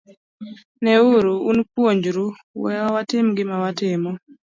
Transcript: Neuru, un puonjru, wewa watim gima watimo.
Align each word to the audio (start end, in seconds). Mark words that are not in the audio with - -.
Neuru, 0.83 1.33
un 1.49 1.59
puonjru, 1.73 2.25
wewa 2.61 2.87
watim 2.95 3.27
gima 3.35 3.55
watimo. 3.63 4.11